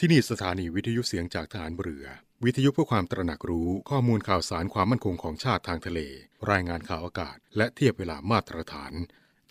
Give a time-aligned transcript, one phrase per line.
[0.00, 2.06] ที่นี่สถานีวิทยุเสียงจากฐานเรือ
[2.44, 6.00] วิทยุเพื่อความตระหนักรู้ข้อมูลข่าวสารความมั่นคงของชาติทางทะเล
[6.50, 8.92] รายงานข่าวอากาศ และเทียบเวลามาตรฐาน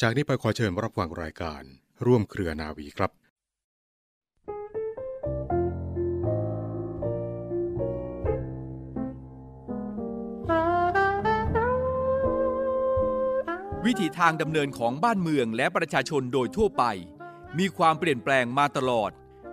[0.02, 1.62] จากนี้ไปขอเชิญรับฟังรายการ
[2.05, 3.12] ร่วมเครือนาวีครับ
[13.86, 16.84] วิถีทางดำเนินของบ้านเมืองและประชาชนโดยทั่วไป
[17.59, 19.11] มีความเปลี่ยนแปลงมาตลอด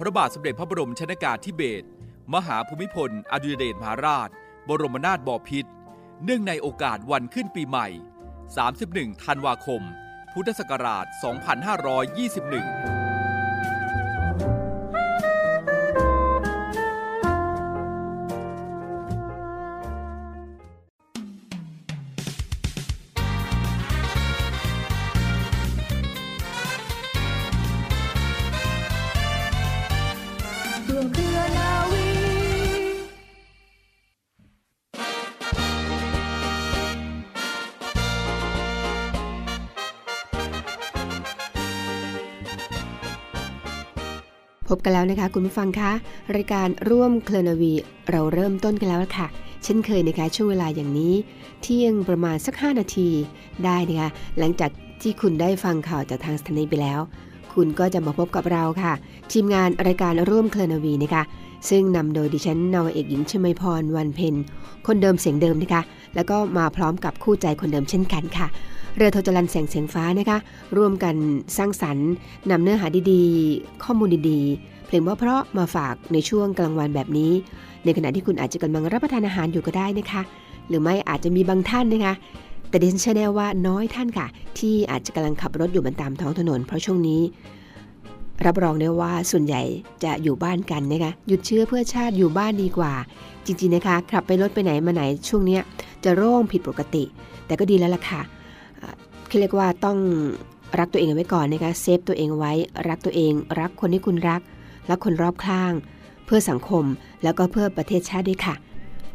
[0.00, 1.86] พระบาทสมเด็จพระบรมชนากาธิเบศร
[2.34, 4.28] มหาภูมิพล อดุลยเดชมหาราช
[4.68, 5.70] บรมนาถบพิตร
[6.24, 7.88] เนื่องในโอกาสวันขึ้นปีใหม่
[8.56, 9.82] 31 ธันวาคม
[10.32, 11.06] พุทธศักราช
[12.26, 12.99] 2521
[44.70, 45.92] พบกันแล้วนะคะ คุณผู้ฟังคะ
[46.36, 47.72] รายการร่วมเคลนาวี
[48.10, 49.26] เราเริ่มต้นกันแล้วค่ะ
[49.64, 51.14] เช่นเคยนะคะช่วงเวลาอย่างนี้
[51.62, 53.08] เที่ยงประมาณสัก 5 นาที
[53.64, 54.70] ได้นะคะ หลังจาก
[55.02, 57.00] ที่คุณได้ฟังข่าวจากทางสถานีไปแล้ว
[57.54, 58.92] คุณก็จะมาพบกับเราค่ะ
[59.32, 61.22] ทีมงานรายการร่วมเคลนาวีนะคะ
[61.70, 64.34] ซึ่งนำโดยดิฉันนาวเอกหญิงชมพรวันเพ็ญ
[64.86, 65.82] คนเดิมเสียงเดิมนะคะ
[66.14, 68.48] แล้วก็มาพร้อมกับคู่ใจคนเดิมเช่นกันค่ะ
[68.96, 70.38] เรือโทจรันแสงเสียงฟ้านะคะ
[70.76, 71.16] ร่วมกัน
[71.56, 72.10] สร้างสรรค์
[72.50, 77.32] นำเนื้อหาดีๆ ข้อมูลดีๆ เพลงเพราะๆมาฝากในช่วงกลางวันแบบนี้
[77.84, 80.22] ในขณะที่คุณอาจจะกำลังรับประทานอาหารอยู่ก็ได้นะคะ
[80.68, 82.14] หรือไม่อาจจะมีบางท่านนะคะ
[82.68, 84.26] แต่ดิฉันเชื่อแน่ว่าน้อยท่านค่ะ
[84.58, 87.20] ที่อาจจะกำลังขับรถอยู่บนตามท้องถนน เพราะช่วงนี้
[88.46, 89.62] รับรองได้ว่าส่วนใหญ่
[90.04, 92.92] จะอยู่บ้านกันนะคะหยุดเชื้อเพื่อชาติอยู่บ้านดีกว่า
[93.46, 95.62] จริงๆนะคะขับไปรถไปไหนมาไหนช่วงเนี้ย
[96.04, 97.04] จะโร่งผิดปกติ
[97.46, 98.20] แต่ก็ดีแล้วล่ะค่ะ
[99.40, 99.98] เรียกว่าต้อง
[100.78, 102.52] รักตัวเองเอาไว้ก่อนนะคะเซฟตัวเองไว้
[102.88, 104.40] รักตัวเอง รักคนที่คุณรัก
[104.90, 105.72] รักคนรอบข้าง
[106.24, 106.84] เพื่อสังคม
[107.22, 108.54] แล้วก็เพื่อประเทศชาติด้วยค่ะ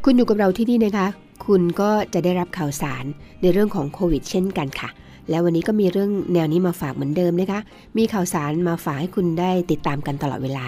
[0.04, 1.06] คุณอยู่กับเราที่นี่นะคะ
[1.46, 3.04] คุณก็จะได้รับข่าวสาร
[3.42, 4.88] ในเรื่องของโควิด เช่นกันค่ะ
[5.30, 7.60] แล้ววันนี้ก็มีเรื่องแนวนี้มาฝากเหมือนเดิมนะคะ
[7.98, 10.66] มีข่าวสารมาฝากให้คุณได้ติดตามกันตลอดเวลา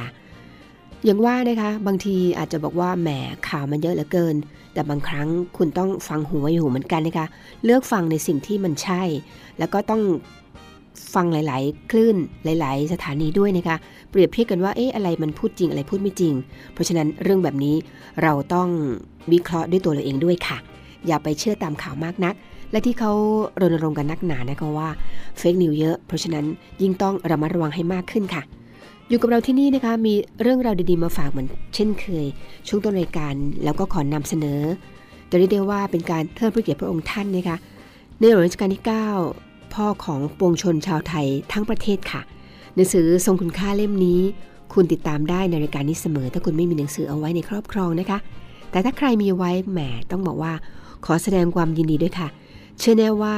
[1.05, 3.09] อย่างว่านะคะบางทีอาจจะบอกว่าแหม
[3.49, 4.37] ข่าวมันเยอะเหลือเกิน
[4.73, 7.27] แต่บางครั้งคุณต้องฟังหูไว้หูเหมือนกันนะคะ
[7.65, 9.03] เลือกฟังในสิ่งที่มันใช่
[9.59, 10.03] แล้วก็ต้อง
[11.15, 13.77] ฟังหลาย ๆ คลื่นหลาย ๆ สถานีด้วยนะคะ
[14.11, 16.35] เปรียบเทียบกันว่าเอ๊ะอะไรมันพูดจริงอะไรพูดไม่จริง
[16.73, 17.77] เพราะฉะนั้นเรื่องแบบนี้
[18.23, 18.69] เราต้อง
[19.33, 20.59] วิเคราะห์ด้วยตัวเราเองด้วยค่ะ
[21.07, 22.35] อย่าไปเชื่อตามข่าวมากนัก
[22.73, 23.13] และที่เขา
[23.61, 24.89] รณรงค์กันนักหนานะคะว่า
[25.39, 26.45] เฟกนิวเยอะ เพราะฉะนั้น
[26.83, 28.43] ยิ่งต้องระมัดระวังให้มากขึ้นค่ะ
[29.09, 32.27] อยู่กับเราที่นี่นะคะมีเรื่องราวดีๆมาฝากเหมือนเช่นเคย
[32.69, 34.61] ช่วงต้นรายการแล้วก็ขอนำเสนอ
[35.31, 37.57] จะเรียกได้ว่าเป็นการเทิดพระเกียรติพระองค์ท่านนะคะ
[38.19, 38.83] ในหลวงรัชกาลที่
[39.29, 42.21] 9 พ่อของปวงชนชาวไทยทั้งประเทศค่ะ
[42.75, 44.21] หนังสือทรงคุณค่าเล่มนี้
[44.75, 48.19] คุณติดตามได้ในรายการนี้เสมอ ถ้าคุณไม่มีหนังสือเอาไว้ในครอบครองนะคะ
[48.71, 49.79] แต่ถ้าใครมีไว้แหม
[50.11, 50.53] ต้องบอกว่า
[51.05, 52.29] ขอแสดงความยินดีด้วยค่ะ
[52.79, 53.37] เชื่อแน่ว่า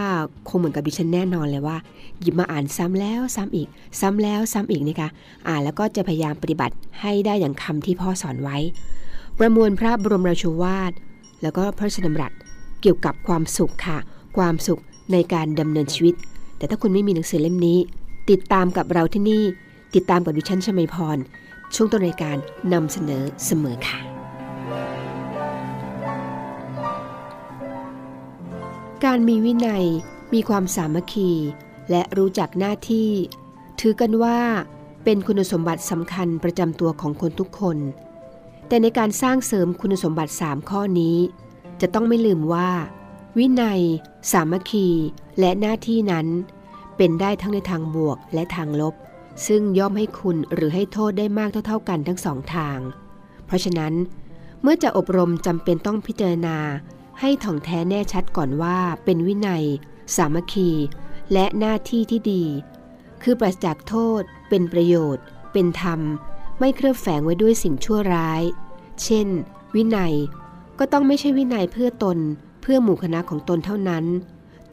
[0.48, 1.76] คงเหมือนกับดิฉันแน่นอนเลยว่า
[2.20, 3.68] หยิบมาอ่านซ้ำแล้วซ้ำอีก
[4.00, 5.08] ซ้ำแล้วซ้ำอีกนะคะ
[5.48, 8.56] อ่านแล้วก็จะพยายามปฏิบัติให้ได้อย่างคำที่พ่อสอนไว้
[9.38, 10.92] ประมวลพระบรมราชวาท
[11.42, 12.32] แล้วก็พระราชดำรัส
[12.80, 13.98] เกี่ยวกับความสุขค่ะ
[14.36, 14.80] ความสุข
[15.12, 16.14] ในการดำเนินชีวิต
[16.56, 17.78] แต่ถ้าคุณไม่มีหนังสือเล่มนี้
[18.30, 19.44] ติดตามกับเราที่นี่
[19.94, 21.18] ติดตามกับดิฉันชมยพร
[21.74, 22.36] ช่วงต้นรายการ
[22.72, 24.19] นำเสนอเสมอค่ะ
[29.06, 29.84] การมีวินัย
[30.34, 31.30] มีความสามัคคี
[31.90, 33.10] และรู้จักหน้าที่
[33.80, 34.38] ถือกันว่า
[35.04, 37.78] เป็นคุณสมบัติสำคัญประจำตัวของคนทุกคน
[38.68, 41.16] แต่ในการสร้างเสริมคุณสมบัติ 3 ข้อนี้
[41.80, 42.70] จะต้องไม่ลืมว่า
[43.38, 43.80] วินัย
[44.32, 44.88] สามัคคี
[45.38, 46.26] และหน้าที่นั้น
[46.96, 48.94] เป็นได้ทั้งในทางบวกและทางลบ
[49.46, 52.78] ซึ่งย่อมให้คุณหรือให้โทษได้มากเท่า ๆ กันทั้งสองทาง
[53.46, 53.94] เพราะฉะนั้น
[54.62, 56.56] เมื่อจะอบรมจำเป็นต้องพิจารณา
[57.20, 59.64] ให้ถ่องแท้แน่ชัดก่อนว่าเป็นวินัย
[60.16, 60.70] สามัคคี
[61.32, 62.44] และหน้าที่ที่ดี
[63.22, 66.00] คือปราศจากโทษ เป็นประโยชน์ เป็นธรรม
[66.58, 68.42] ไม่เคลือบแฝงไว้ด้วยสิ่งชั่วร้าย
[69.02, 69.28] เช่น
[69.74, 70.14] วินัย
[70.78, 72.18] ก็ต้องไม่ใช่วินัยเพื่อตน
[72.62, 74.04] เพื่อหมู่คณะของตนเท่านั้น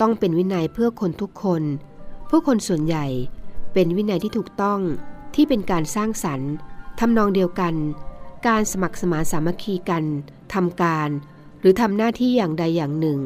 [0.01, 1.63] ต้องเป็นวินัยเพื่อคนทุกคน
[2.29, 3.05] ผู้คนส่วนใหญ่
[3.73, 4.79] เป็นวินัยที่ถูกต้อง
[5.35, 6.51] ที่เป็นการสร้างสรรค์
[6.99, 7.73] ทำนองเดียวกัน
[8.47, 10.03] การสมัครสมานสามัคคีกัน
[10.53, 11.09] ทำการ
[11.61, 13.19] หรือทำหน้าที่อย่างใดอย่างหนึ่ง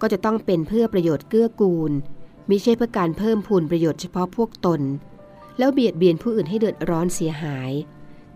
[0.00, 1.92] ก็จะต้องเป็นเพื่อประโยชน์เกื้อกูล
[2.48, 4.80] มิใช่เพื่อการเพิ่มพูนประโยชน์เฉพาะพวกตน
[5.58, 7.70] แล้วเบียดเบียนผู้อื่นให้เดือดร้อนเสียหาย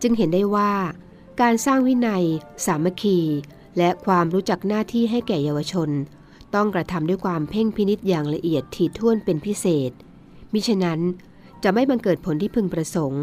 [0.02, 0.72] จึงเห็นได้ว่า
[1.40, 2.24] การสร้างวินัย
[2.66, 3.20] สามัคคี
[3.78, 5.90] และความรู้จักหน้าที่ให้แก่เยาวชน
[6.54, 9.92] ต้องกระทำด้วยความเพ่งพินิษอย่างละเอียดถี่ถ้วนเป็นพิเศษ
[10.52, 11.00] มิฉะนั้น
[11.62, 13.22] จะไม่บังเกิดผลที่พึงประสงค์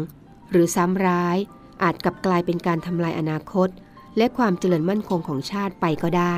[0.50, 1.36] หรือซ้ำร้าย
[1.82, 3.68] อาจกลับกลายเป็นการทำลายอนาคต
[4.16, 6.36] และความเจริญมั่นคงของชาติไปก็ได้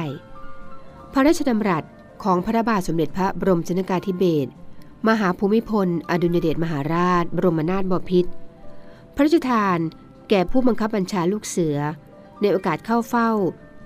[1.13, 1.85] พระราชดำรัส
[2.25, 4.51] ของพระบาทสมเด็จพระบรมชนกาธิเบศร
[5.09, 8.31] มหาภูมิพล อดุลยเดชมหาราช บรมนาถบพิตร
[9.15, 9.79] พระราชทาน
[10.31, 11.79] แก่ผู้บังคับบัญชาลูกเสือ
[12.41, 13.31] ในโอกาสเข้าเฝ้า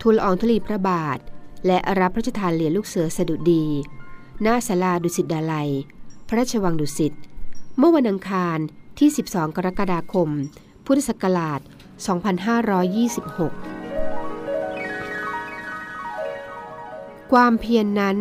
[0.01, 1.19] ทูลอองธุลีพระบาท
[1.67, 3.65] และรับพระราชทานเหรียญลูกเสือสดุดี
[4.43, 5.71] หน้าศาลาดุสิตดาลัย
[6.29, 7.13] พระราชวังดุสิต
[7.79, 8.59] เมื่อวันอังคาร
[8.99, 10.29] ที่ 12 กรกฎาคม
[10.85, 11.61] พุทธศักราช
[12.47, 13.76] 2526
[17.41, 18.19] ความเพียรนนั้น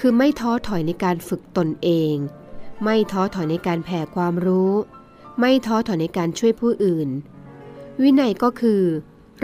[0.00, 2.14] คือไม่ท้อถอยในการฝึกตนเอง
[2.84, 4.72] ไม่ท้อถอยในการแผ่ความรู้
[5.40, 7.08] ไม่ท้อถอยในการช่วยผู้อื่น
[8.02, 8.82] วินัยก็คือ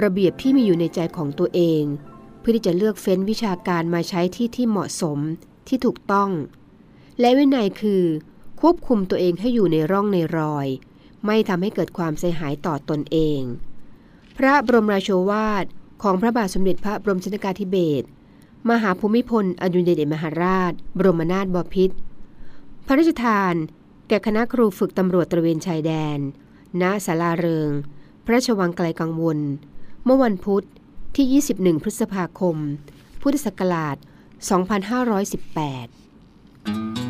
[0.03, 1.83] ระเบียบที่มีอยู่ในใจของตัวเอง
[2.41, 5.19] เพื่อที่จะเลือกเฟ้นวิชาการมาใช้ที่ที่เหมาะสม
[5.69, 6.31] ที่ถูกต้อง
[7.21, 8.05] และวินัยคือ
[8.61, 10.67] ควบคุมตัวเองให้อยู่ในร่องในรอย
[11.27, 13.41] ไม่ทำให้เกิดความเสียหายต่อตนเอง
[14.37, 15.65] พระบรมราโชวาท
[16.03, 18.07] ของพระบาทสมเด็จพระบรมชนกาธิเบศร
[18.71, 21.97] มหาภูมิพลอดุลยเดชมหาราช บรมนาถบพิตร
[22.87, 23.55] พระราชทาน
[24.09, 26.19] แก่คณะครูฝึกตำรวจตระเวนชายแดน
[26.81, 27.71] ณศาลาเริง
[28.25, 29.39] พระราชวังไกลกังวล
[30.05, 30.65] เมื่อวันพุธ
[31.17, 32.57] ที่ 21 พฤษภาคม
[33.21, 33.97] พุทธศักราช
[37.05, 37.06] 2518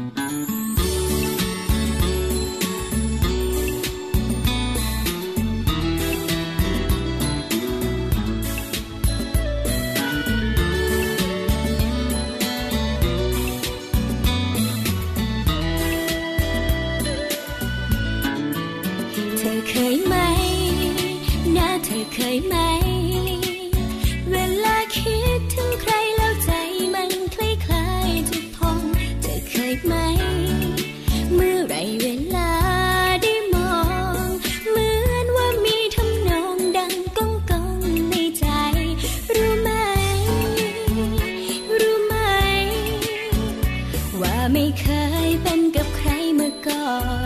[22.47, 22.57] ไหม
[24.31, 26.51] เวลาคิดถึงใครแล้วใจ
[26.95, 28.81] มันคล้ายคลายทุกพง
[29.25, 29.95] จะเคยไหม
[31.35, 32.53] เมื่อไรเวลา
[33.23, 33.75] ได้มอ
[34.25, 34.29] ง
[34.69, 37.81] เหมือนว่ามีทำนองดังก้องก้อง
[38.11, 38.47] ในใจ
[39.35, 39.71] รู้ไหม
[41.81, 42.15] รู้ไหม
[44.21, 44.87] ว่าไม่เค
[45.29, 46.89] ยเป็นกับใครเมื่อก่อ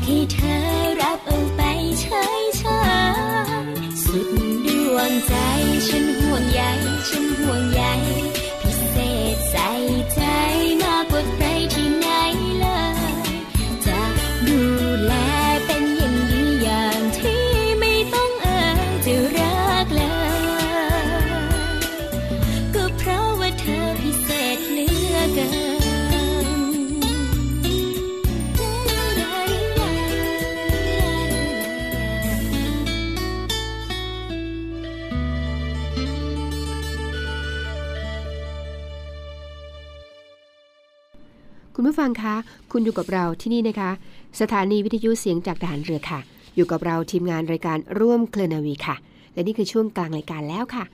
[0.00, 0.58] ากให้เธอ
[1.00, 1.60] รับเอาไป
[2.00, 2.06] เฉ
[2.40, 4.28] ยๆสุด
[4.66, 5.59] ดวงใจ
[42.00, 42.34] ฟังคะ
[42.72, 43.90] คุณอยู่กับเราที่นี่นะคะ
[44.40, 46.20] สถานีวิทยุเสียงจากทหารเรือค่ะ
[46.56, 48.96] อยู่กับเราทีมงานรายการร่วมเคลนาวีค่ะ
[49.34, 50.84] และนี่คือช่วงกลางรายการแล้วค่ะ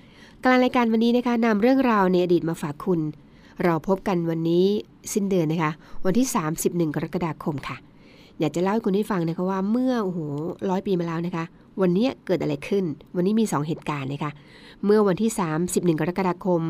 [0.45, 3.01] กลางรายการวันนี้นะคะนำเรื่องราวในอดีตมาฝากคุณ
[3.65, 4.67] เราพบกันวันนี้
[5.13, 5.73] สิ้นเดือนนะคะ
[6.05, 6.27] วันที่
[6.61, 7.77] 31 กรกฎาคมค่ะ
[8.39, 10.19] อยากจะเล่าให้คุณได้ฟังนะคะว่าเมื่อโอ้โห
[10.71, 11.45] ร้อยปีมาแล้วนะคะ
[11.81, 12.85] วันนี้เกิดอะไรขึ้น
[13.17, 14.31] วันนี้มี 2 เหตุการณ์นะคะ
[14.85, 15.31] เมื่อวันที่
[15.65, 16.61] 31 กรกฎาคม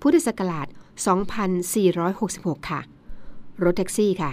[0.00, 0.66] พุทธศักราช
[1.88, 2.82] 2466 ค่ะ
[3.64, 4.30] รถแท็กซี่ค่ะ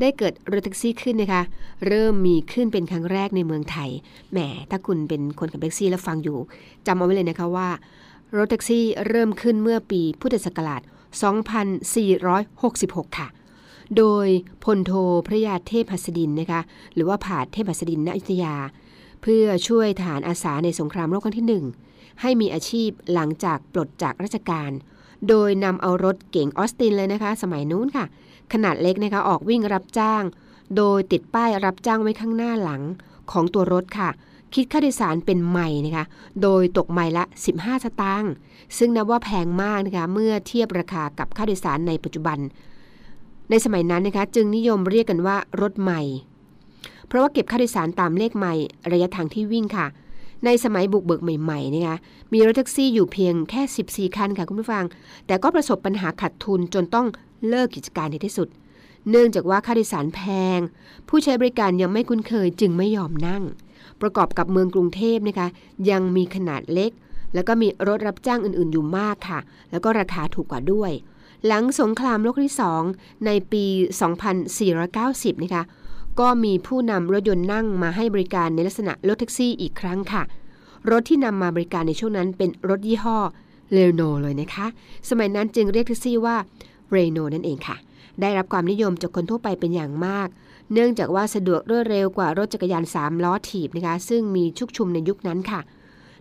[0.00, 1.42] ได้เกิดรถแท็กซี่ขึ้นนะคะ
[1.86, 3.90] เริ่มมีขึ้นเป็นครั้งแรกในเมืองไทย
[4.32, 4.38] แหม
[4.70, 6.38] ถ้าคุณเป็นคนขับแท็กซี่แล้วฟังอยู่
[6.86, 7.68] จำเอาไว้เลยนะคะว่า
[8.36, 10.82] รถแท็กซี่เริ่มขึ้นเมื่อปีพุทธศักราช
[12.40, 13.28] 2466 ค่ะ
[13.96, 14.28] โดย
[14.64, 14.92] พลโท
[15.26, 16.60] พระยาเทพหัสดินนะคะ
[16.94, 18.54] หรือว่าผาดเทพหัสดินณอยุธยา
[19.22, 21.64] เพื่อช่วยทหารอาสาในสงครามโลกครั้งที่หนึ่ง
[22.20, 24.70] ให้มีอาชีพหลังจากปลดจากราชการ
[25.28, 28.04] โดยนำเอารถเก๋งออสตินเลยนะคะ สมัยนู้นค่ะ
[28.52, 30.22] ขนาดเล็กนะคะออกวิ่งรับจ้าง
[30.76, 32.82] โดยติดป้ายรับจ้างไว้ข้างหน้าหลัง
[33.32, 34.08] ของตัวรถค่ะ
[34.54, 36.04] คิดค่าโดยสารเป็นใหม่นะคะ
[36.42, 37.24] โดยตกไมล์ละ
[37.56, 38.32] 15 สตางค์
[38.78, 42.38] ซึ่งนับว่าแพงมากนะคะเมื่อเทียบราคากับค่าโดยสารในปัจจุบัน
[43.50, 46.00] ในสมัยนั้นนะคะจึงนิยมเรียกกันว่ารถใหม่
[47.06, 48.54] เพราะว่าเก็บค่าโดยสารตามเลขใหม่
[48.92, 49.86] ระยะทางที่วิ่งค่ะ
[50.44, 51.96] ในสมัยบุกเบิกใหม่ๆนะคะ
[52.32, 54.84] มีรถแท็กซี่อยู่เพียงแค่ 14 คันค่ะคุณผู้ฟัง
[55.26, 57.06] แต่ก็ประสบปัญหาขาดทุนจนต้อง
[57.48, 58.48] เลิกกิจการในที่สุด
[59.10, 60.20] เนื่องจากว่าค่าโดยสารแพ
[60.56, 60.58] ง
[61.08, 63.42] ผู้ใช้บริการยังไม่คุ้นเคยจึงไม่ยอมนั่ง
[64.00, 65.48] ประกอบกับเมืองกรุงเทพนะคะ
[65.90, 66.90] ยังมีขนาดเล็ก
[67.34, 70.92] แล้วก็มีรถรับจ้างอื่นๆอยู่มากค่ะ แล้วก็ราคาถูกกว่าด้วย
[71.46, 72.54] หลังสงครามโลกที่
[72.88, 73.64] 2 ในปี
[74.54, 75.62] 2490นะคะ
[76.20, 80.22] ก็มีผู้นำรถยนต์นั่งมาให้บริการในลักษณะรถแท็กซี่อีกครั้งค่ะ
[80.90, 83.18] รถที่นำมาบริการในช่วงนั้นเป็นรถยี่ห้อ
[83.72, 84.66] เรโนเลยนะคะ
[85.08, 86.36] สมัยนั้นจึงเรียกแท็กซี่ว่า
[86.90, 87.76] เรโนนั่นเองค่ะ
[88.20, 90.28] ได้รับความนิยมจากคนทั่วไปเป็นอย่างมาก
[90.72, 95.60] เนื่องจากว่าสะดวกรวดเร็วกว่ารถจักรยาน 3 ล้อถีบนะคะ ซึ่งมีชุกชุมในยุคนั้นค่ะ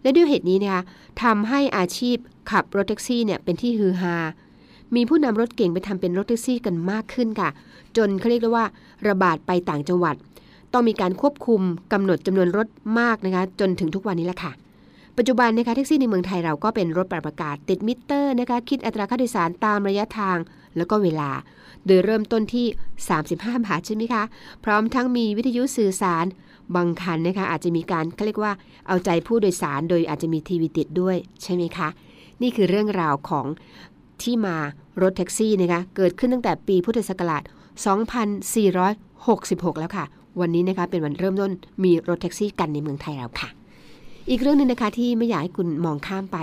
[0.02, 0.82] และด้วยเหตุนี้นะคะ
[1.24, 2.18] ทำให้อาชีพ
[2.52, 4.16] ขับรถแท็กซี่เนี่ยเป็นที่ฮือฮา
[4.96, 7.50] มีผู้นำรถเก่งไปทำเป็นรถแท็กซี่กันมากขึ้นค่ะ
[7.98, 8.66] จนเขาเรียกได้ว่า
[9.08, 10.16] ระบาดไปต่างจังหวัด
[10.74, 11.62] ต้องมีการควบคุม
[11.94, 12.68] กำหนดจำนวนรถ
[13.00, 14.52] มากนะคะ จนถึงทุกวันนี้แหละค่ะ
[15.18, 20.38] ปัจจุบันนะคะแท็กซี่ในเมืองไทยเราก็เป็นรถปรับอากาศติดมิเตอร์นะคะคิดอัตราค่าโดยสารตามระยะทาง
[20.78, 21.30] แล้วก็เวลา
[21.86, 22.68] โดยเริ่มต้นที่
[23.10, 24.24] 35 บาทใช่ไหมคะ
[24.64, 26.26] พร้อมทั้งมีวิทยุสื่อสาร
[26.76, 28.54] บางคันนะคะอาจจะมีการเขาเรียกว่า
[28.88, 31.90] เอาใจผู้โดยสารโดยอาจจะมีทีวีติดด้วยใช่ไหมคะ
[32.42, 33.46] นี่คือเรื่องราวของ
[34.22, 34.56] ที่มา
[35.02, 37.44] รถแท็กซี่นะคะเกิดขึ้นตั้งแต่ปีพุทธศักราช
[37.86, 40.06] 2466 แล้วค่ะ
[40.40, 41.52] วันนี้นะคะเป็นวันเริ่มต้น
[41.84, 43.50] มีรถแท็กซี่กันในเมืองไทยเราค่ะ
[44.30, 46.38] อีกเรื่องหนึงนะคะที่ไม่อยากให้คุณมองข้ามไป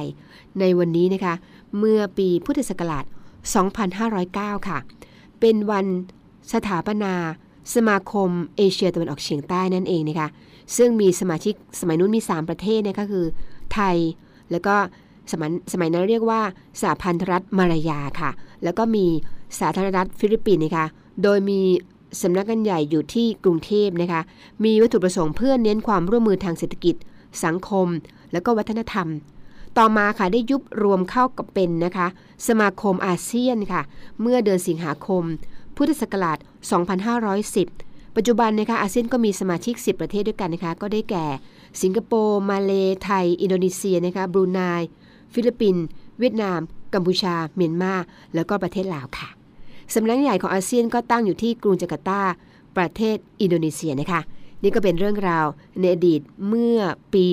[0.61, 1.35] ในวันนี้นะคะ
[1.78, 3.05] เมื่อปีพุทธศักราช
[3.87, 4.78] 2509 ค่ะ
[5.40, 5.87] เป็นวัน
[6.52, 7.12] สถาปนา
[7.75, 10.28] สมาคมเอเชียตะวันออกเฉียงใต้นั่นเองนะคะ
[10.76, 13.26] ซึ่งมีสมาชิกสมัยนู้นมี 3 ประเทศนะคะคือ
[13.75, 13.97] ไทย
[14.50, 14.75] แล้วก็
[15.33, 16.40] สมัยสมัยนั้นเรียกว่า
[16.80, 18.30] สหพันธรัฐมาลายาค่ะ
[18.64, 19.06] แล้วก็มี
[19.59, 20.87] สาธารณรัฐฟิลิปปินส์นะคะ
[21.23, 21.61] โดยมี
[22.23, 24.21] สำนักงานใหญ่อยู่ที่กรุงเทพนะคะ
[24.64, 26.95] มีวัตถุประสงค์เพื่อเน้นความร่วมมือทางเศรษฐกิจ
[27.45, 27.88] สังคม
[28.33, 29.09] และก็วัฒนธรรม
[29.78, 32.06] ต่อมาค่ะได้ยุบรวมเข้ากับเป็นนะคะ
[32.49, 33.83] สมาคมอาเซียนค่ะ
[34.21, 35.23] เมื่อเดือนสิงหาคม
[35.76, 36.38] พุทธศักราช
[37.47, 41.26] 2510 ปัจจุบันนะคะอาเซียนก็มีสมาชิก 10 ประเทศด้วยกันนะคะ ก็ได้แก่
[41.83, 42.73] สิงคโปร์ มาเล
[43.04, 44.61] ไทย อินโดนีเซียนะคะ บรูไน
[45.35, 45.85] ฟิลิปปินส์
[46.18, 46.61] เวียดนาม
[46.95, 47.95] กัมพูชา เมียนมา
[48.35, 49.28] แล้วก็ประเทศลาวค่ะ
[49.95, 52.23] สำนักใหญ่ของอาเซียนก็ตั้งอยู่ที่กรุงจาการ์ตา
[52.76, 54.21] ประเทศอินโดนีเซียนะคะ
[54.62, 55.47] นี่ก็เป็นเรื่องราว
[55.80, 56.78] ในอดีตเมื่อ
[57.14, 57.26] ปี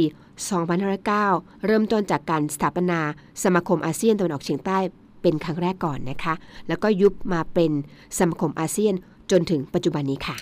[0.79, 2.99] 2509 เริ่มต้นจากการสถาปนา
[3.43, 4.77] สมาคมอาเซียนตะวันออกเฉียงใต้
[5.21, 6.33] เป็นครั้งแรกก่อนนะคะ
[6.67, 7.71] แล้วก็ยุบมาเป็น
[8.17, 8.93] สมาคมอาเซียน
[9.31, 10.35] จนถึงปัจจุบันนี้ค่ะ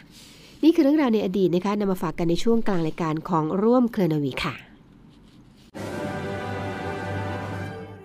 [0.63, 4.71] นี่คือเรื่องราวในอดีตนะคะนำมาฝากกันในช่วงกลางรายการของร่วมเคลนวีค่ะ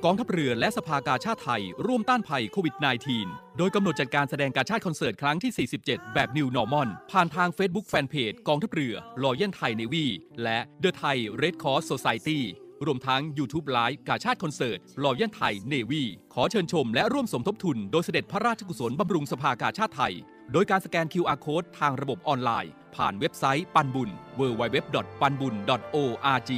[0.08, 2.75] องทัพเรือและสภากาชาติไทย ร่วมต้านภัยโควิด
[3.16, 10.06] -19 โดยกำหนดจัดการแสดงการชาติคอนเสิร์ตครั้งที่ 47 แบบ New Normal ผ่านทาง Facebook Fanpage กองทัพเรือ Royal Thai Navy
[10.42, 12.40] และ The Thai Red Cross Society
[12.86, 16.02] รวมทั้ง YouTube Live กาชาดคอนเสิร์ต Royal Thai Navy
[16.34, 20.14] ขอเชิญชมและร่วมสมทบทุน โดยเสด็จพระราชกุศลบำรุงสภากาชาดไทย
[20.52, 26.50] โดยการสแกน QR Code ทางระบบออนไลน์ ผ่านเว็บไซต์ปันบุญ www.panbun.org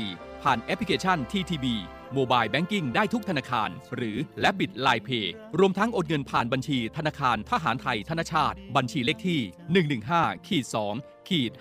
[0.42, 1.66] ผ่านแอปพลิเคชัน TTB
[2.14, 9.40] mobile banking ได้ทุกธนาคาร หรือ Rabbit LINE Pay รวมทั้งโอนเงินผ่านบัญชีธนาคารทหารไทยธนชาติ บัญชีเลขที่
[10.14, 10.64] 115ขีด
[10.98, 11.52] 2ขีด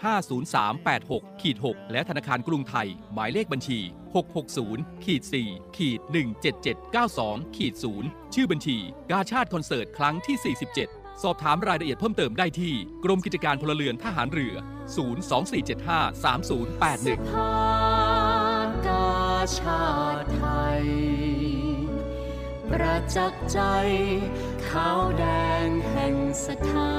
[0.66, 3.80] 50386ขีด6และธนาคารกรุงไทย หมายเลขบัญชี
[4.42, 6.00] 660ขีด4ขีด
[6.78, 7.74] 17792ขีด
[8.04, 8.78] 0ชื่อบัญชี
[9.12, 12.74] กาชาติคอนเสิร์ตครั้งที่ 47สอบถามรายละเอียดเพิ่มเติมได้ที่
[13.04, 14.56] กรมกิจการพลเรือนทหารเรือ
[14.98, 17.77] 024753081ภากา
[19.56, 19.88] ชา
[20.22, 20.46] ติไท
[20.82, 20.84] ย
[22.70, 23.60] ประจักษ์ใจ
[24.68, 25.26] ขาวแด
[25.66, 26.94] งแห่งศรัทธา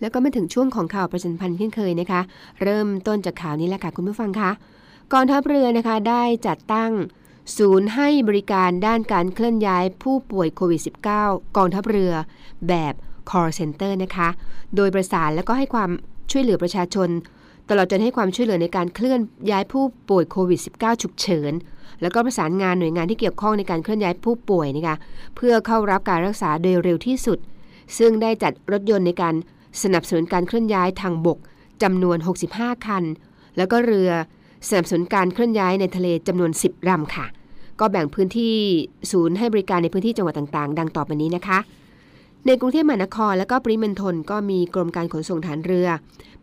[0.00, 2.20] แล้วก็มาถึงช่วงของข่าวประชันพันธ์เช่นเคยนะคะ
[2.62, 4.50] เริ่มต้นจากข่าวนี้แหละค่ะคุณผู้ฟังคะ
[5.12, 6.92] กองทัพเรือนะคะได้จัดตั้ง
[7.58, 10.80] ศูนย์ให้บริการด้านการเคลื่อนย้ายผู้ป่วยโควิด
[11.18, 12.12] -19 กองทัพเรือ
[12.68, 12.94] แบบ
[13.30, 14.28] call center นะคะ
[14.76, 15.90] โดยประสานแล้วก็ให้ความ
[16.30, 17.08] ช่วยเหลือประชาชน
[17.68, 21.52] ตลอดจนให้ความช่วยเหลือในการเคลื่อนย้ายผู้ป่วยโควิด -19 ฉุกเฉิน
[22.02, 24.96] แล้วก็ประสานงานหน่วยงานที่เกี่ยวข้องในการเคลื่อนย้ายผู้ป่วยนะคะ
[25.36, 27.38] เพื่อเข้ารับการรักษาโดยเร็วที่สุด
[27.98, 29.34] ซึ่งได้จัดรถยนต์ในการ
[29.82, 31.38] สนับสนุนการเคลื่อนย้ายทางบก
[31.82, 32.18] จำนวน
[32.50, 33.04] 65 คัน
[33.56, 34.10] แล้วก็เรือ
[34.68, 37.26] สนับสนุนการเคลื่อนย้ายในทะเลจำนวน 10ลำค่ะ
[37.80, 38.54] ก็แบ่งพื้นที่
[39.10, 41.58] ศูนย์ให้บริการในพื้นที่จังหวัดต่างๆ ดังต่อไปนี้นะคะ
[42.46, 45.88] ในกรุงเทพมหานครและก็ปริมณฑลก็มีกรมการขนส่งฐานเรือ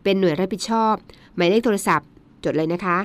[0.02, 0.94] เป็นหน่วยรับผิดชอบ
[1.36, 2.08] หมายเลขโทรศัพท์
[2.44, 2.98] จดเลยนะคะ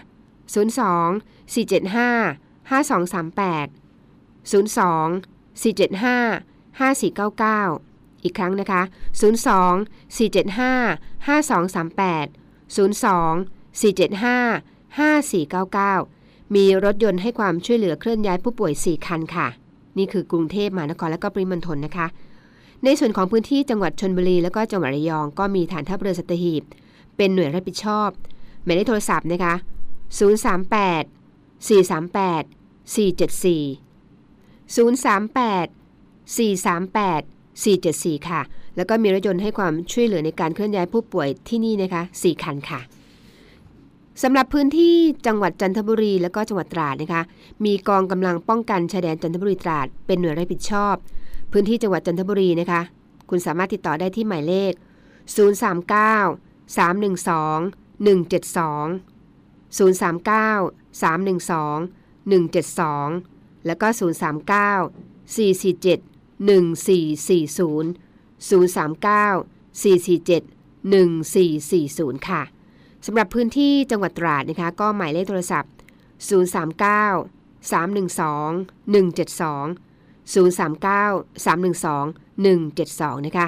[0.53, 3.69] 02 475 5238
[4.51, 4.81] 02
[5.61, 8.81] 475 5499 อีกครั้งนะคะ
[9.21, 12.27] 02 475 5238
[12.75, 13.37] 02
[13.81, 19.47] 475 5499 มีรถยนต์ให้ความช่วยเหลือเคลื่อนย้ายผู้ป่วย 4 คันค่ะ
[19.97, 22.07] นี่คือกรุงเทพมหานครและก็ปริมณฑลนะคะ
[22.83, 26.63] ในส่วนของพื้นที่จังหวัดชนบุรี และก็จังหวัดระยองก็มีฐานทัพเรือสัตหีบ
[27.17, 28.09] เป็นหน่วยรับผิดชอบ
[28.63, 29.53] หมายเลขโทรศัพท์นะคะ
[30.17, 31.05] 038
[31.67, 32.43] 438
[32.95, 35.67] 474 038
[36.35, 37.23] 438
[37.63, 38.41] 474 ค่ะ
[38.75, 42.79] แล้วก็มีรถยนต์ให้ความช่วยเหลือในการเคลื่อนย้ายผู้ป่วยที่นี่นะคะ 4 คันค่ะ
[44.23, 44.95] สำหรับพื้นที่
[45.27, 47.21] จังหวัดจันทบุรีและก็จังหวัดตราดนะคะ
[47.65, 50.95] มีกองกำลังป้องกันชายแดนจันทบุรีตราดเป็นหน่วยรับผิดชอบ
[51.51, 52.81] พื้นที่จังหวัดจันทบุรีนะคะ
[53.29, 54.77] คุณสามารถติดต่อได้ที่หมายเลข 039
[55.35, 55.57] 312
[58.05, 58.87] 172
[59.77, 59.77] 039
[61.01, 63.99] 312 172 แล้วก็ 039
[65.35, 65.99] 447
[66.47, 67.85] 1440
[68.49, 68.51] 039
[69.81, 70.41] 447
[70.93, 72.43] 1440 ค่ะ
[73.05, 75.71] สำหรับพื้นที่จังหวัดตราดนะคะก็หมายเลขโทรศัพท์
[76.29, 79.86] 039 312 172
[80.33, 82.05] 039 312
[82.43, 83.47] 172 นะคะ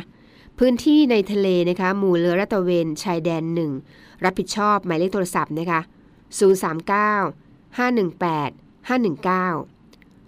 [0.60, 3.44] พื้นที่ในทะเลนะคะ หมู่เรือรัตะเวน ชายแดน
[3.84, 5.82] 1 รับผิดชอบหมายเลขโทรศัพท์นะคะ
[6.40, 8.52] 039 518
[8.90, 8.90] 519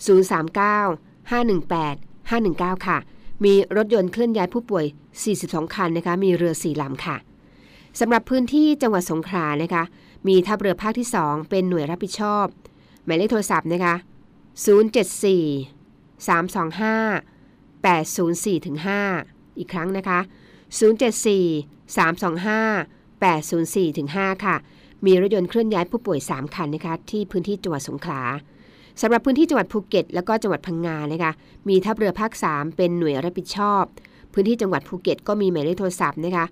[0.06, 1.96] 039 518
[2.32, 2.98] 519 ค่ะ
[3.44, 4.86] มีรถยนต์เคลื่อนย้ายผู้ป่วย
[5.32, 7.18] 42 คันนะคะ มีเรือ 4 ลำค่ะ
[8.00, 9.84] สำหรับพื้นที่จังหวัดสงขลานะคะ
[10.28, 12.46] มีทัพเรือภาคที่ 2 เป็นหน่วยรับผิดชอบ
[13.06, 13.96] หมายเลขโทรศัพท์นะคะ
[14.76, 15.81] 074
[16.28, 17.32] 325
[17.86, 18.78] 804ถึง
[19.18, 20.20] 5อีกครั้งนะคะ
[20.70, 24.56] 074 325 804ถึง5ค่ะ
[25.06, 28.22] มีรถยนต์เคลื่อนย้ายผู้ป่วย 3 คันนะคะที่พื้นที่จังหวัดสงขลา
[29.02, 31.32] สำหรับพื้นที่จังหวัดภูเก็ต แล้วก็จังหวัดพังงานะคะ
[31.70, 33.84] มีทัพเรือภาค 3 เป็นหน่วยรับผิดชอบ
[34.34, 36.46] พื้นที่จังหวัดภูเก็ตก็มีหมายเลขโทรศัพท์นะคะ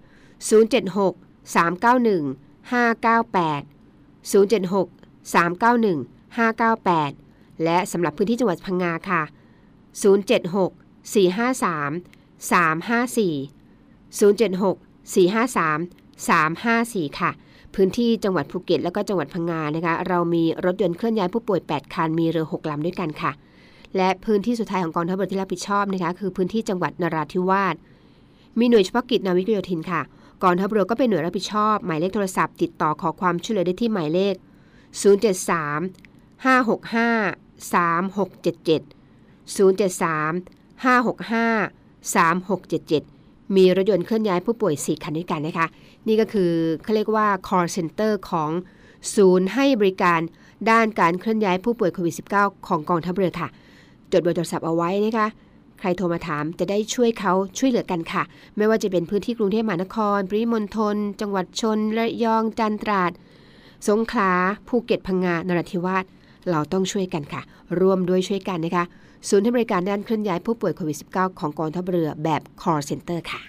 [0.60, 3.63] 076 391 598
[4.32, 4.88] 076
[5.34, 9.21] 391 598 และสำหรับพื้นที่จังหวัดพังงาค่ะ
[9.93, 10.71] 076
[11.13, 11.93] 453
[12.52, 13.49] 354
[14.19, 14.78] 076
[15.13, 15.80] 453
[16.28, 17.32] 354 ค่ะ
[17.75, 23.32] พื้นที่จังหวัดภูเก็ต แล้วก็จังหวัดพังงานะคะ เรามีรถยนต์เคลื่อนย้ายผู้ป่วย 8 คัน มีเรือ 6 ลำด้วยกันค่ะ
[23.97, 27.75] และพื้นที่สุดท้ายของกองทัพเรือที่รับผิดชอบนะคะ คือพื้นที่จังหวัดนราธิวาส
[28.60, 30.02] มีหน่วยเฉพาะกิจนาวิกโยธินค่ะ
[30.43, 34.36] กองทัพเรือก็เป็นหน่วยรับผิดชอบ หมายเลขโทรศัพท์ติดต่อขอความช่วยเหลือได้ที่หมายเลข
[35.19, 38.99] 073 565 3677
[39.58, 40.34] 073
[40.84, 45.68] 565 3677 มีรถยนต์เคลื่อนย้ายผู้ป่วย 4 คันด้วยกันนะคะ
[46.08, 46.52] นี่ก็คือ
[46.84, 48.52] เขาเรียกว่า call center ของ
[49.16, 50.20] ศูนย์ให้บริการ
[50.70, 53.48] ด้านการเคลื่อนย้ายผู้ป่วยโควิด -19 ของกองทัพเรือค่ะ
[54.12, 55.28] จดเบอร์โทรศัพท์เอาไว้นะคะ
[55.80, 58.24] ใครโทรมาถามจะได้ช่วยเขาช่วยเหลือกันค่ะ
[58.58, 63.12] ไม่ว่าจะเป็นพื้นที่กรุงเทพมหานคร ปริมณฑล จังหวัดชนระยอง จันทร์ตราด
[63.88, 64.32] สงขลา
[64.68, 66.06] ภูเก็ต พังงา นราธิวาส
[66.52, 67.41] เราต้องช่วยกันค่ะ
[67.80, 68.84] ร่วมด้วยช่วยกันนะคะ
[69.30, 73.41] ศูนย์ให้บริการด้านเคลื่อนย้ายผู้ป่วยโควิด -19 ของกองทัพเรือแบบ call center ค่ะ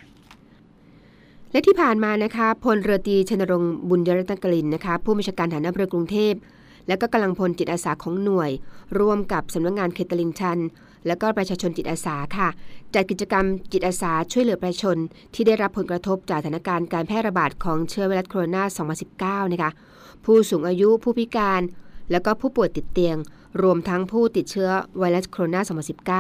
[1.53, 6.35] และที่ผ่านมานะคะพลเรือตรีชนรงค์บุญยรัตนกลินนะคะผู้บัญชาการฐานทัพเรือกรุงเทพ
[6.89, 8.51] และก็กำลังพลจิตอาสาของหน่วย
[8.99, 10.59] ร่วมกับสำนักงงานเขตตลิ่งชัน
[11.07, 12.49] และก็ประชาชนจิตอาสาค่ะ
[12.95, 14.97] จัดกิจกรรมจิตอาสาช่วยเหลือประชาชน
[15.35, 19.71] ที่ได้รับผลกระทบจากสถานการณ์การแพร่ระบาดของเชื้อไวรัสโคโรนา 2019 นะคะ
[20.25, 21.63] ผู้สูงอายุผู้พิการ
[22.11, 23.17] แล้วก็ผู้ป่วยติดเตียง
[23.63, 25.57] รวมทั้งผู้ติดเชื้อไวรัสโคโรน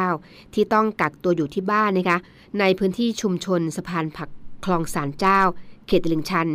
[0.02, 2.18] า 2019 ที่ต้องกักตัวอยู่ที่บ้านนะคะ
[2.60, 4.28] ในพื้นที่ชุมชนสะพานผัก
[4.64, 5.40] คลองสารเจ้า
[5.86, 6.48] เขตตลิ่งชัน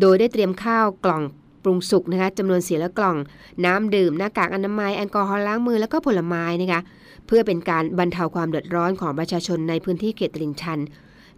[0.00, 1.22] โดยได้เตรียมข้าวกล่อง
[1.62, 3.16] ปรุงสุกนะคะจำนวนสีละกล่อง
[3.64, 6.80] น้ำดื่ม หน้ากากอนามัย แอลกอฮอล์ล้างมือ แล้วก็ผลไม้นะคะ
[7.26, 10.80] เพื่อเป็นการบรรเทาความเดือดร้อนของประชาชนในพื้นที่เขตตลิ่งชัน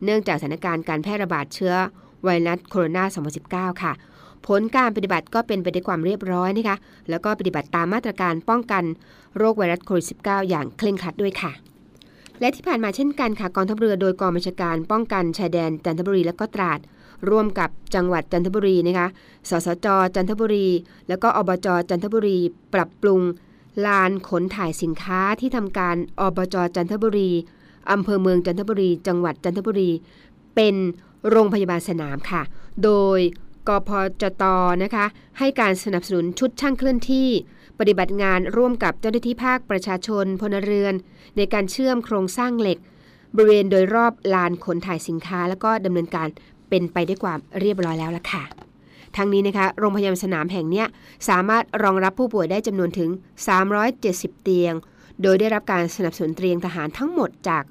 [0.04, 1.74] เนื่องจากสถานการณ์การแพร่ระบาดเชื้อ
[2.24, 3.92] ไวรัสโคโรนา 2019 ค่ะ
[4.46, 6.76] ผลการปฏิบัติก็เป็นไปด้วยความเรียบร้อยนะคะ
[7.10, 8.84] แล้วก็ปฏิบัติตามมาตรการป้องกัน
[9.36, 11.52] โรคไวรัสโควิด -19 อย่างเคร่งครัดด้วยค่ะ
[12.40, 16.80] และที่ผ่านมาเช่นกันค่ะกองทัพเรือโดยกองบัญชาการป้องกันชายแดนจันทบุรีและก็ตราด
[17.30, 19.08] ร่วมกับจังหวัดจันทบุรีนะคะ
[19.50, 20.66] สสจจันทบุรี
[21.08, 22.38] แล้วก็อบจจันทบุรี
[22.74, 23.20] ปรับปรุง
[23.86, 27.30] ลานขนถ่ายสินค้าที่ทำการอบจจันทบุรี
[27.90, 29.90] อำเภอเมืองจันทบุรี จังหวัดจันทบุรี
[30.54, 30.74] เป็น
[31.30, 32.42] โรงพยาบาลสนามค่ะ
[32.84, 33.18] โดย
[33.68, 33.90] กพ
[34.22, 34.44] จต
[34.82, 35.06] นะคะ
[35.38, 37.28] ให้การสนับสนุนชุดช่างเคลื่อนที่
[37.78, 40.94] ปฏิบัติงานร่วมกับเจ้าหน้าที่ภาคประชาชนพลเรือน
[41.36, 42.78] ในการเชื่อมโครงสร้างเหล็ก
[43.36, 46.28] บริเวณโดยรอบลานขนถ่ายสินค้า แล้วก็ดำเนินการ
[46.68, 48.42] เป็นไปด้วยความเรียบร้อยแล้วล่ะค่ะ
[49.16, 50.86] ทั้งนี้นะคะโรงพยาบาลสนามแห่งเนี้ย
[51.28, 53.10] สามารถรองรับผู้ป่วยได้จำนวนถึง
[53.76, 54.74] 370 เตียง
[55.22, 57.62] โดยได้รับการสนับสนุนเตียงทหารทั้งหมดจาก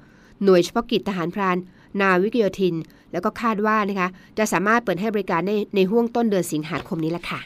[0.44, 1.56] หน่วยเฉพาะกิจทหารพราน
[2.00, 2.74] นาวิกโยธิน
[3.14, 7.40] แล้วก็คาดว่านะคะจะสามารถเปิดให้บริการในในห่วงต้นเดือนสิงหาคมนี้แหละค่ะ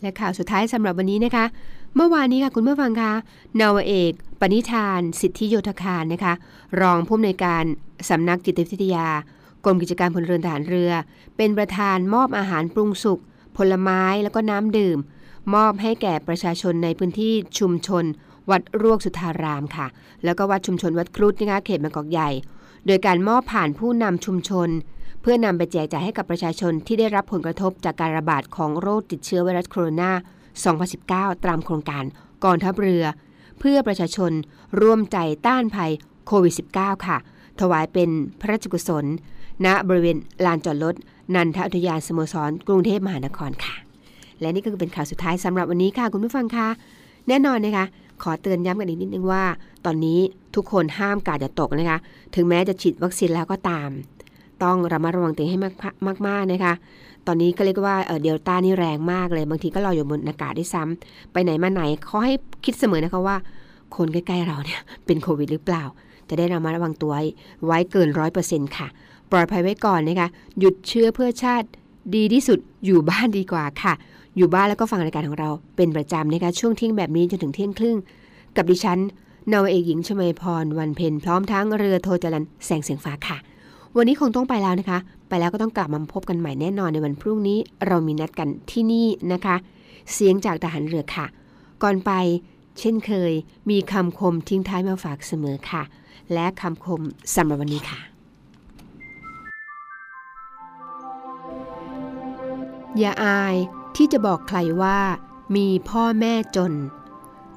[0.00, 1.44] และข่าวสุดท้ายสำหรับวันนี้นะคะ
[1.96, 3.12] เมื่อวานนี้ค่ะคุณผู้ฟังคะ
[3.60, 6.34] นาวเอก ปณิธาน สิทธิโยธคารนะคะ
[6.80, 7.64] รองผู้อำนวยการ
[8.08, 9.08] สำนักจิตวิทยา
[9.64, 10.92] กรมกิจการพลเรือนทหารเรือ
[11.36, 13.18] เป็นประธานมอบอาหารปรุงสุก
[13.56, 14.98] ผลไม้แล้วก็น้ำดื่ม
[15.54, 18.04] มอบให้แก่ประชาชนในพื้นที่ชุมชน
[18.50, 19.86] วัดรวกสุทธารามค่ะ
[20.24, 22.30] แล้วก็วัดชุมชนวัดครุฑนะคะเขตบางกอกใหญ่
[22.86, 24.68] โดยการมอบผ่านผู้นำชุมชน
[25.20, 30.10] เพื่อนำไปแจกจ่ายให้กับประชาชนที่ได้รับผลกระทบจากการระบาดของโรคติดเชื้อไวรัสโคโรนา
[31.34, 32.04] 2019 ตามโครงการ
[32.44, 33.04] กองทัพเรือ
[33.58, 34.32] เพื่อประชาชน
[34.80, 35.92] ร่วมใจต้านภัย
[36.26, 37.16] โควิด -19 ค่ะ
[37.60, 39.04] ถวายเป็นพระราชกุศล
[39.64, 40.94] ณบริเวณลานจอดรถ
[41.34, 43.74] นันทอุทยานสโมสร กรุงเทพมหานครค่ะ
[44.40, 46.68] และนี่ก็คือเป็นข่าวสุดท้ายสำหรับวันนี้ค่ะ คุณผู้ฟังคะ
[47.28, 47.86] แน่นอนนะคะ
[48.22, 49.44] ขอเตือนย้ำกันอีกนิดนึงว่า
[49.84, 50.18] ตอนนี้
[50.54, 51.98] ทุกคนห้ามกาดอย่าตกนะคะ
[52.34, 53.90] ถึงแม้จะฉีดวัคซีนแล้วก็ตาม
[54.62, 55.60] ต้องระมัดระวังตัวเองให้
[56.06, 56.74] มากมากนะคะ
[57.26, 63.36] ตอนนี้ก็เรียกว่าเดลต้านี่แรงมากเลย บางทีก็ลอยอยู่บนอากาศด้วยซ้ำไปไหนมาไหนเขาให้คิดเสมอนะคะว่า
[63.96, 65.84] คนใกล้ๆเราเนี่ยเป็นโควิดหรือเปล่า
[66.28, 67.12] จะได้ระมัดระวังตัว
[67.66, 68.88] ไว้เกินร้อยเปอร์เซ็นต์ค่ะ
[69.30, 71.66] ปลอดภัยไว้ก่อนนะคะ หยุดเชื้อเพื่อชาติ
[72.14, 73.92] ดีที่สุดอยู่บ้านดีกว่าค่ะ
[74.36, 77.96] อยู่บ้านแล้วก็ฟังรายการของเราเป็นประจำนะคะช่วงเที่ยงแบบนี้จนถึงเที่ยงครึ่ง
[78.56, 78.98] กับดิฉัน
[79.52, 83.36] นาวเอกหญิงชมยพรวันเพ็ญพร้อมทั้งเรือโทจรันแสงเสียงฟ้าค่ะ
[83.96, 89.56] วันนี้คงต้องไปแล้วนะคะ ไปแล้วก็ต้องกลับมาพบกันใหม่แน่นอนในวันพรุ่งนี้เรามีนัดกันที่นี่นะคะ
[90.12, 91.26] เสียงจากทหารเรือค่ะ
[91.82, 92.10] ก่อนไป
[92.80, 93.32] เช่นเคย
[93.70, 95.82] มีคำคมทิ้งท้ายมาฝากเสมอค่ะ
[96.32, 97.00] และคำคม
[97.34, 98.15] สำหรับวันนี้ค่ะ
[102.98, 103.56] อย่าอาย
[103.96, 104.98] ที่จะบอกใครว่า
[105.56, 106.72] มีพ่อแม่จน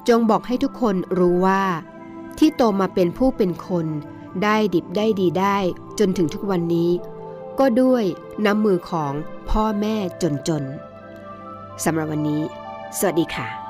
[0.08, 1.62] จงบอกให้ทุกคนรู้ว่า
[2.38, 3.86] ที่โตมาเป็นผู้เป็นคน
[4.42, 5.56] ได้ดิบได้ดีได้
[5.98, 6.90] จนถึงทุกวันนี้
[7.58, 8.04] ก็ด้วย
[8.44, 9.12] น้ำมือของ
[9.50, 12.42] พ่อแม่จนๆสำหรับวันนี้
[12.98, 13.69] สวัสดีค่ะ